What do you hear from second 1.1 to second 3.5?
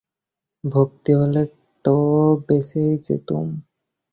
হলে তো বেঁচেই যেতুম।